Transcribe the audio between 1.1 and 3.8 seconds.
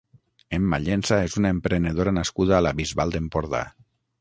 és una emprenedora nascuda a la Bisbal d'Empordà.